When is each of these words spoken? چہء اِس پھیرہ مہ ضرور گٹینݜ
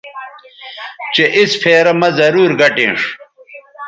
چہء 1.13 1.31
اِس 1.37 1.51
پھیرہ 1.61 1.93
مہ 1.99 2.09
ضرور 2.17 2.51
گٹینݜ 2.59 2.99